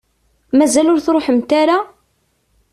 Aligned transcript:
Mazal 0.57 0.91
ur 0.91 0.99
truḥemt 1.05 1.51
ara? 1.61 1.77